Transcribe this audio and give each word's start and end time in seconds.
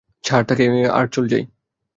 ছাড় 0.23 0.45
তাকে 0.47 0.63
আর 0.91 1.05
চল 1.07 1.25
যাই! 1.27 1.43